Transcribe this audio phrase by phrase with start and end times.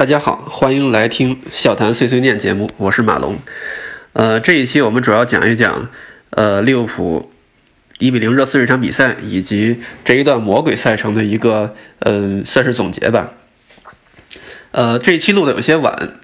[0.00, 3.36] 大家好，欢迎来听笑谈碎碎念节目，我是马龙。
[4.14, 5.90] 呃，这一期我们主要讲一讲，
[6.30, 7.30] 呃，利物浦
[7.98, 13.34] 一比零热刺这场比赛，以及这一段魔鬼赛程的一个，呃，算是总结吧。
[14.70, 16.14] 呃，这一期录的有些晚，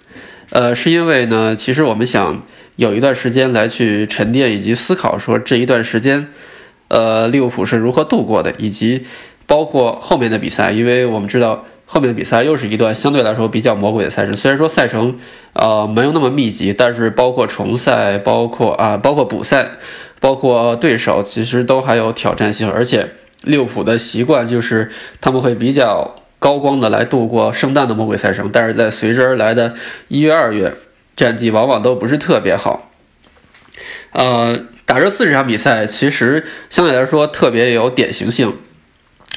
[0.49, 2.41] 呃，是因为呢，其实我们想
[2.77, 6.29] 有一段时间来去沉淀以及思考，说这一段时间，
[6.89, 9.05] 呃，利物浦是如何度过的，以及
[9.47, 11.67] 包括后面的比赛，因为我们知道。
[11.89, 15.17] 后面的比赛又是一段相对来说比较魔鬼的赛程，虽然说赛程，
[15.53, 19.71] 呃，没有那么密集，但是包括重赛，包括啊，包括补赛，
[20.19, 22.69] 包括对手，其实都还有挑战性。
[22.69, 23.13] 而且
[23.45, 29.75] 利物浦的习惯就是他们会比较高光的来度过圣诞的魔鬼赛程，但是在随之而来的
[30.09, 30.75] 一月、二月，
[31.15, 32.91] 战绩往往都不是特别好。
[34.11, 38.57] 呃，打热刺这场比赛其实相对来说特别有典型性。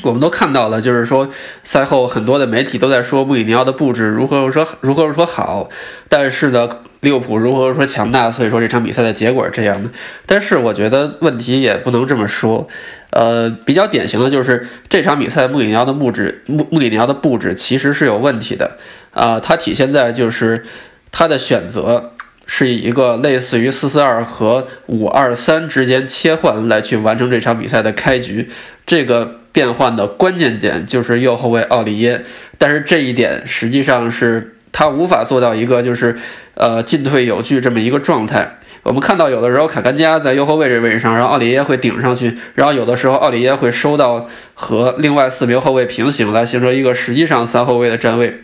[0.04, 1.30] 我们都看到了，就是说
[1.64, 5.70] 赛后很多的媒体都在说穆里尼奥的布置如何如何如何如何好，
[6.08, 6.70] 但是呢，
[7.02, 9.90] 利物浦如何如何强大，所以说这场比赛的结果是这样的。
[10.26, 12.68] 但是我觉得问题也不能这么说，
[13.12, 18.78] 呃，比较典型的就是这场比赛穆里尼奥的布置，穆穆里尼奥的布置其实是有问题的
[19.12, 20.64] 啊，它体现在就是
[21.12, 22.12] 他的选择
[22.46, 28.50] 是以一个类似于四四二和五二三之间切换来去完成这场比赛的开局，
[28.86, 29.36] 这个。
[29.60, 32.24] 变换的关键点就是右后卫奥里耶，
[32.58, 36.16] 但是这一点实际上是他无法做到一个就是
[36.54, 38.58] 呃进退有据这么一个状态。
[38.84, 48.40] 我们看到有的时候卡甘加在右后卫这位置上，然后奥里耶会顶上去，然后有的时候奥里耶会收到和另外四名后卫平行，来形成一个实际上三后卫的站位。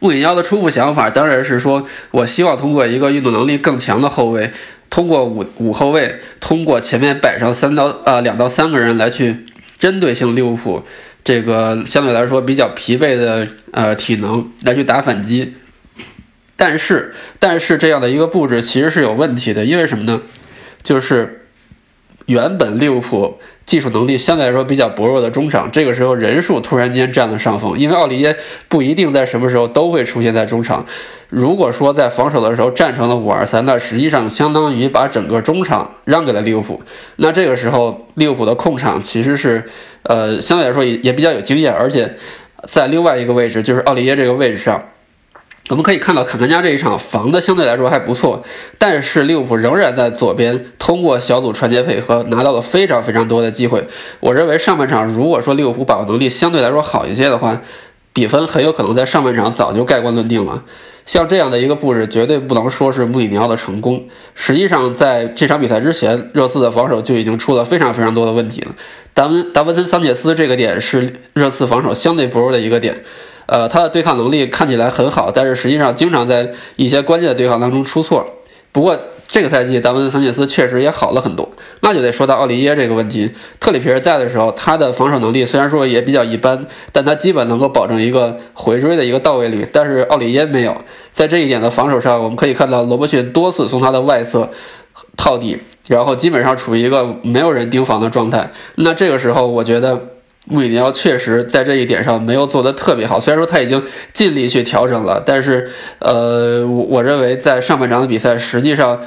[0.00, 4.50] 穆里尼奥的初步想法当然是说，我希望通过一个运动能力更强的后卫，
[4.90, 9.46] 通过五五后卫，通过前面摆上三到呃两到三个人来去。
[9.78, 10.82] 针对性利物浦
[11.22, 15.54] 这个相对来说比较疲惫的呃体能来去打反击，
[16.56, 20.22] 但是但是这样的一个布置其实是有问题的，因为什么呢？
[20.82, 21.46] 就是
[22.26, 23.38] 原本利物浦。
[23.66, 28.36] 技术能力相对来说比较薄弱的中场，这个时候人数突然间占了上风，因为奥利耶
[28.68, 30.84] 不一定在什么时候都会出现在中场。
[31.30, 36.82] 如果说在防守的时候战成了五二三，那实际上相当于把整个中场让给了利物浦。
[37.16, 39.64] 那这个时候利物浦的控场其实是，
[40.02, 42.16] 呃，相对来说也也比较有经验，而且
[42.68, 44.80] 在另外一个位置，就是奥利耶这个位置上。
[45.70, 48.44] 我们可以看到，坎特加这一场防的相对来说还不错，
[48.76, 53.82] 但是利物浦仍然在左边通过小组传接配合拿到了非常非常多的机会。
[54.20, 57.62] 我认为上半场如果说利物浦把握能力相对来说好一些的话，
[58.12, 60.62] 比分很有可能在上半场早就盖棺论定了。
[61.06, 64.06] 像这样的一个布置，绝对不能说是穆里尼奥的成功。
[64.34, 68.74] 实际上，在这场比赛之前，热刺的防守就已经出了非常非常多的问题了。
[69.14, 73.02] 达文达文森桑切斯这个点是热刺防守相对薄弱的一个点。
[73.46, 78.26] 呃，他的对抗能力看起来很好，但是实际上经常在一些关键的对抗当中出错。
[78.72, 81.48] 不过这个赛季达文森·桑切斯确实也好了很多，
[81.80, 83.30] 那就得说到奥利耶这个问题。
[83.60, 89.66] 特里皮尔在的时候，他的防守能力虽然说也比较一般，但他基本能够保证一个回追的一个到位率。
[89.72, 90.76] 但是奥里耶没有，
[91.12, 94.48] 在这一点的防守上，我们可以看到罗伯逊多次从他的外侧
[95.16, 98.50] 套底，然后基本上处于一个没有人盯防的状态。
[98.76, 100.13] 那这个时候，我觉得。
[100.46, 103.82] 穆里尼奥确实在这一点上没有做得特别好，虽然说他已经
[104.12, 109.00] 尽力去调整了，但是，呃，我我认为在上半场的比赛，实际上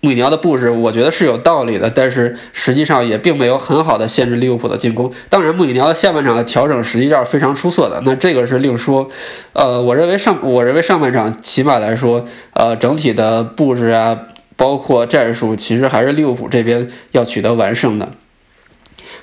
[0.00, 5.10] 穆里尼奥的布置我觉得是有道理的，但是实际上也并没有很好的限制利物浦的进攻。
[5.30, 9.08] 当然，穆里尼奥下半场的调整实际上是非常出色的，那这个是另说。
[9.54, 14.18] 呃，我认为上我认为上半场起码来说，呃，整体的布置啊，
[14.56, 18.08] 包括战术，其实还是利物浦这边要取得完胜的。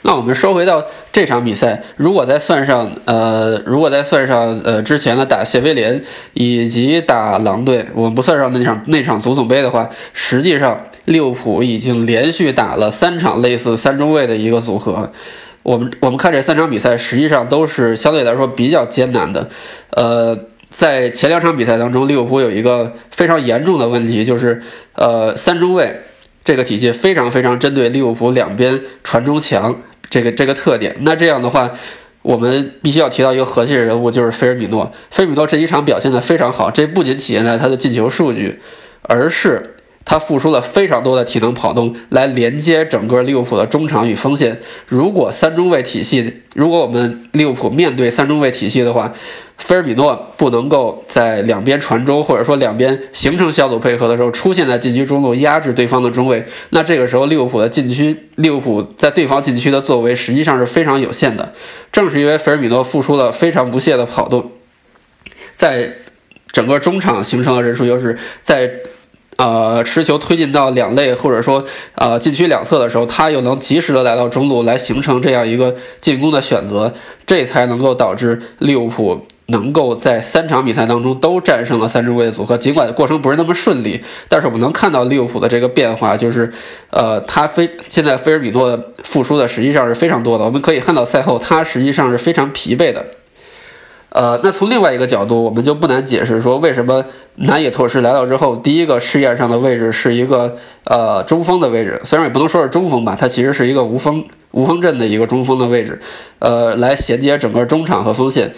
[0.01, 6.01] 那我们说回到这场比赛，如果再算上呃，如果再算上呃之前的打谢菲联
[6.33, 15.11] 以及打狼队，我们不算上那场那场足总杯的话，实际上利物浦已经连续打了三场类似三中卫的一个组合。
[15.63, 19.49] 我们我们看这三场比赛，实际上都是相对来说比较艰难的。
[19.89, 24.63] 呃，在前两场比赛当中，利物浦有一个非常严重的问题，就是
[24.95, 25.99] 呃三中卫
[26.45, 29.75] 这个体系非常非常针对利物浦两边传中强。
[30.09, 31.71] 这个这个特点，那这样的话，
[32.21, 34.91] 我们必须要提到一个核心人物，就是菲尔米诺。
[35.11, 38.59] 菲尔米诺这一场表现的非常好，这不仅体现在他的进球数据，
[39.03, 39.75] 而是。
[40.09, 44.59] 他付出了非常多的体能跑动来连接整个利物浦的中场与锋线。
[44.87, 49.13] 如果三中卫体系，如果我们利物浦面对三中卫体系的话，
[49.59, 61.53] 菲尔米诺不能够在两边传中，或者说两边形成小组配合的时候出现在禁区中路压制对方的中卫，那这个时候利物浦的禁区，利物浦在对方禁区的作为实际上是非常有限的。
[61.91, 64.49] 正是因为菲尔米诺付出了非常不懈的跑动。
[65.53, 65.97] 在
[66.51, 68.71] 整个中场形成的人数优势，在
[69.39, 71.65] 呃持球推进到两类或者说
[71.95, 76.93] 呃禁区两侧的时候，他又能及时的来到中路来形成这样一个进攻的选择，
[77.25, 79.25] 这才能够导致利物浦。
[79.51, 86.53] 能够在三场比赛当中都战胜了三中卫的组合，尽管过程不是那么顺利，但是我们能看到利物浦的这个变化，就是，
[86.91, 90.45] 呃，他非现在菲尔米诺复出的实际上是非常多的。
[90.45, 93.03] 我们可以看到赛后他实际上是非常疲惫的。
[94.09, 97.03] 呃，那从另外一个角度，我们就不难解释说，为什么
[97.41, 106.01] 南野拓实来到之后，第一个试验上的位置是一个呃中锋的位置，虽然也不能说是中锋吧，它其实是一个无锋无锋阵的一个中锋的位置，
[106.39, 108.53] 呃，来衔接整个中场和锋线。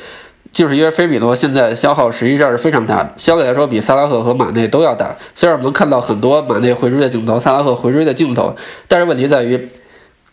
[0.51, 5.15] 就是因为菲比诺现在消耗实际上是非常大的，相对来说比萨拉赫和马内都要大。
[5.33, 8.53] 虽然我们能看到很多马内回追的镜头，萨拉赫回追的镜头，
[8.87, 9.69] 但是问题在于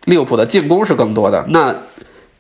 [0.07, 1.45] 利物浦的进攻是更多的。
[1.51, 1.73] 那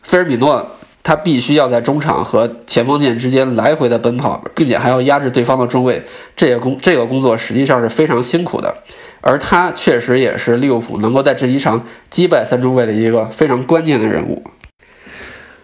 [0.02, 0.66] 菲尔米诺
[1.08, 6.04] 他必须要在中场和前锋线之间来回的奔跑，并且还要压制对方的中卫，
[6.36, 8.74] 这个工这个工作实际上是非常辛苦的。
[9.22, 14.42] 而他确实也是利物浦能够在这一场击败三中卫的一个非常关键的人物。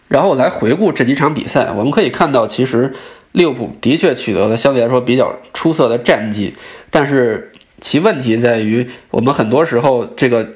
[0.09, 2.95] 然后来回顾这几场比赛，我们可以看到，其实
[3.33, 6.55] 利物浦的确取得了相对来说比较出色的战绩，
[6.91, 7.53] 但是
[7.83, 10.55] 其问题在于，我们很多时候这个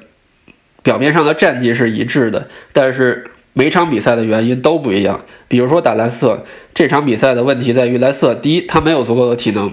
[0.83, 5.25] 表面上的战绩是一致的，但是每场比赛的原因都不一样。
[5.49, 9.73] 比如说打莱斯特这场比赛的问题在于，莱斯特第一他没有足够的体能，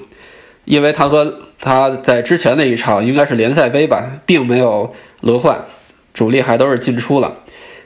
[0.63, 5.63] 因为他和他在之前那一场应该是联赛杯吧，并没有轮换，
[6.15, 7.37] 主力还都是进出了。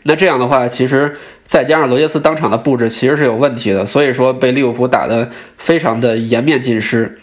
[0.03, 7.19] 那这样的话，其实再加上罗杰斯当场的布置，其实是有问题的，所以说被利物浦打得非常的颜面尽失。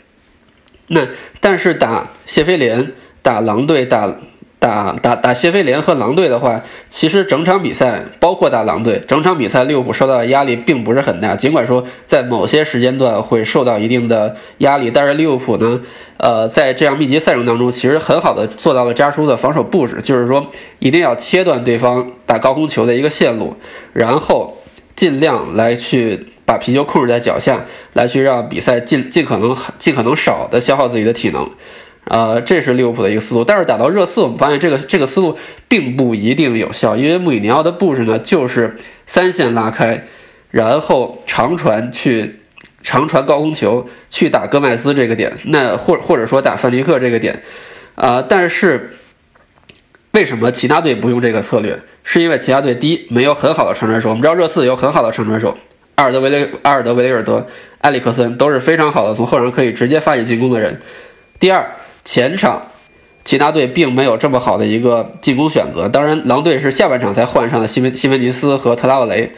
[0.88, 1.08] 那
[1.40, 4.14] 但是打谢菲联、打狼队、打。
[4.58, 11.36] 打打打谢菲联和狼队的话，其实整场比赛，包括打狼队，整场比赛利物浦受到的压力并不是很大。
[11.36, 15.82] 尽管说在某些时间段会受到一定的压力，但是利物浦呢，
[16.16, 23.56] 呃，在这样密集赛程当中，其实很好的做到了扎叔的防守布置，就是说一定要切断对方打高空球的一个线路，
[23.92, 24.56] 然后
[24.96, 31.50] 尽量来去把皮球控制在脚下，来去让比赛尽尽可能尽可能少的消耗自己的体能。
[32.08, 35.36] 呃，这是利物浦的一个思路，但是打到热刺，我们发现这个这个思路
[35.66, 38.76] 并不一定有效，因为穆里尼奥的布置呢，就是
[39.06, 40.06] 三线拉开，
[40.52, 42.42] 然后长传去
[42.80, 47.42] 长传高空球去打戈麦斯这个点，那或或者说打范迪克这个点，
[47.96, 48.92] 啊，但是
[50.12, 51.80] 为什么其他队不用这个策略？
[52.04, 55.56] 是因为其他队第一没有很好的长传手，我们知道热刺有很好的长传手，
[55.96, 57.48] 阿尔德维雷阿尔德维雷尔德、
[57.80, 60.80] 埃里克森都是非常好的从后场可以直接发起进攻的人，
[61.40, 61.68] 第二。
[62.06, 62.62] 前场，
[63.24, 65.88] 其他队并没有这么好的一个进攻选择。
[65.88, 69.32] 当然，狼队是下半场才换上的西门西门尼斯和特拉沃雷，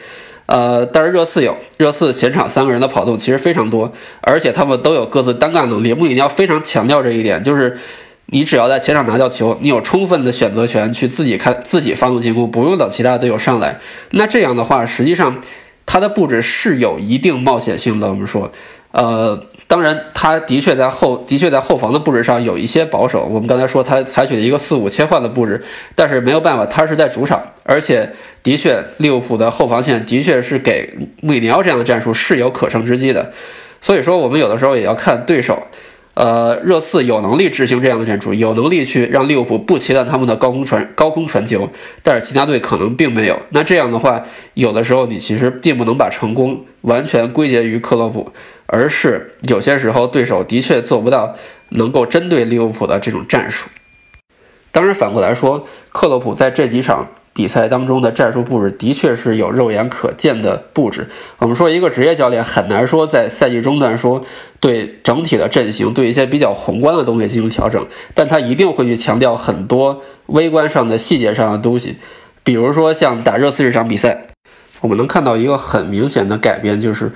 [0.45, 5.93] 呃，但是热刺有热刺前场三个人的跑动其实非常多，而且他们都有各自单干能力。
[5.93, 7.79] 穆里尼奥非常强调这一点，就是
[8.27, 13.79] 你只要在前场拿到球，你有充分的选择权去自己看自己发动进攻，不用等其他队友上来。
[14.11, 15.41] 那这样的话，实际上
[15.87, 18.09] 他的布置是有一定冒险性的。
[18.09, 18.51] 我们说。
[18.91, 23.25] 呃，当然，他的确在后的确在后防的布置上有一些保守。
[23.29, 25.63] 我们刚才说他采取了一个四五切换的布置，
[25.93, 33.31] 但是没有办法，他是在主场，而且的确利物浦的后防线的确是给穆里尼奥这样的战术是有可乘之机的。
[33.79, 35.63] 所以说，我们有的时候也要看对手。
[36.15, 41.69] 呃，热刺有能力执行这样的战术，有能力去让利物浦不切断他们的高空传高空传球，
[42.03, 43.39] 但是其他队可能并没有。
[43.51, 44.25] 那这样的话，
[44.55, 48.33] 有的时候你其实并不能把成功完全归结于克洛普。
[48.71, 51.35] 而是有些时候对手的确做不到
[51.69, 53.69] 能够针对利物浦的这种战术。
[54.71, 61.07] 当然，反过来说，克洛普在这几场比赛当中的战术布置的确是有肉眼可见的布置。
[61.39, 64.23] 我们说，一个职业教练很难说在赛季中段说
[64.59, 67.83] 对整体的阵型、对一些比较宏观的东西进行调整，
[68.13, 71.97] 但他一定会去强调很多微观上的细节上的东西。
[72.43, 74.27] 比如说，像打热刺这场比赛，
[74.81, 77.11] 我们能看到一个很明显的改变，就是。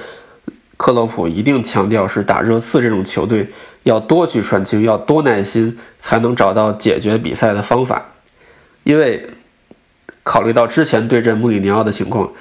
[0.78, 3.52] 克洛普一定强调是打热刺这种球队
[3.84, 8.08] 要多去传球，要多耐心，才能找到解决比赛的方法。
[8.84, 9.30] 因为
[10.24, 12.32] 考虑到之前对阵穆里尼奥的情况，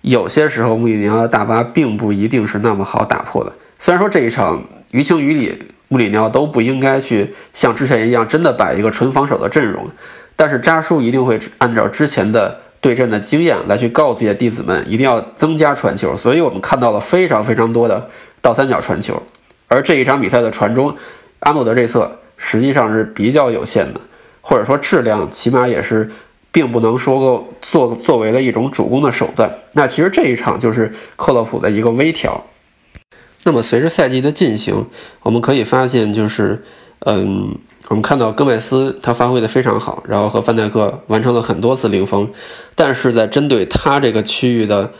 [0.00, 3.52] 有些时候穆里尼奥的大巴并不一定是那么好打破的。
[3.78, 9.88] 虽然说这一场于情于理，穆里尼奥都不应该去像之前一样真的摆一个纯防守的阵容，
[10.34, 12.63] 但是扎叔一定会按照之前的。
[12.84, 16.14] 对阵的经验来去告诉一些弟子们，一定要增加传球。
[16.14, 18.10] 所以我们看到了非常非常多的
[18.42, 19.22] 倒三角传球，
[19.68, 20.94] 而这一场比赛的传中，
[21.40, 24.00] 阿诺德这侧实际上是比较有限的，
[24.42, 26.10] 或者说质量起码也是
[26.52, 29.50] 并不能说够作作为了一种主攻的手段。
[29.72, 32.44] 那其实这一场就是克洛普的一个微调。
[33.44, 34.86] 那么随着赛季的进行，
[35.22, 36.62] 我们可以发现，就是
[37.06, 37.56] 嗯，
[37.88, 42.30] 我们看到戈麦斯他发挥的非常好，然后和范戴克完成了很多次零封，
[42.74, 44.90] 但是在针对他这个区域的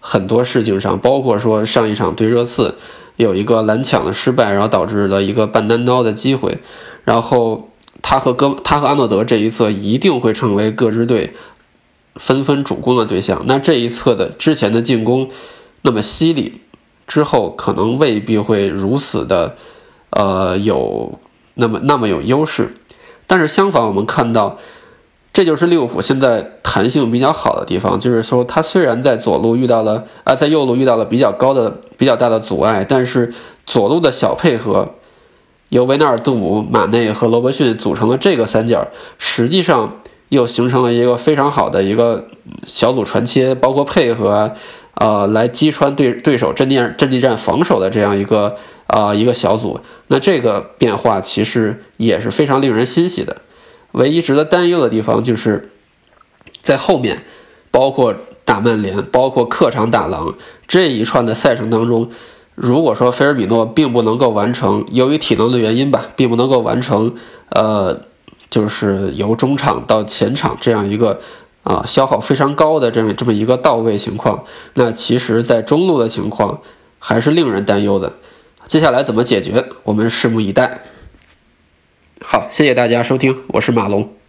[0.00, 2.74] 很多事情上，包括说上一场对热刺
[3.16, 6.58] 有一个拦抢的失败，然后导致了一个半单刀的机会，
[7.04, 7.70] 然后
[8.02, 11.34] 他和戈他和阿诺德这一侧一定会成为各支队
[12.16, 13.44] 纷纷主攻的对象。
[13.46, 15.30] 那这一侧的之前的进攻
[15.82, 16.60] 那么犀利，
[17.06, 19.56] 之后可能未必会如此的
[20.10, 21.20] 呃有
[21.54, 22.74] 那么那么有优势。
[23.26, 24.58] 但是相反，我们看到。
[25.34, 33.32] 这就是利物浦现在弹性比较好的地方，就是说他虽然在左路遇到了啊，在右路遇到了比较高的、比较大的阻碍，但是
[33.64, 34.92] 左路的小配合，
[35.70, 42.26] 由维纳尔杜姆、马内和罗伯逊组成了这个三角，实际上又形成了一个非常好的一个
[42.66, 44.52] 小组传切，包括配合，
[44.94, 48.56] 呃，来击穿对对手阵地阵地战防守的这样一个
[48.86, 49.80] 啊一个小组。
[50.08, 53.42] 那这个变化其实也是非常令人欣喜的。
[53.92, 55.70] 唯一值得担忧的地方就是
[56.62, 57.24] 在后面，
[57.70, 60.34] 包括打曼联，包括客场打狼
[60.66, 62.10] 这一串的赛程当中，
[62.54, 67.14] 如果说菲尔米诺并不能够完成，由于体能的原因吧，并不能够完成，
[67.50, 68.02] 呃，
[68.50, 71.20] 就是由中场到前场这样一个
[71.62, 76.60] 啊消耗非常高的这么这么一个到位情况，那其实，在中路的情况
[76.98, 78.12] 还是令人担忧的。
[78.66, 80.82] 接下来怎么解决，我们拭目以待。
[82.24, 84.21] 好，谢谢大家收听，我是马龙。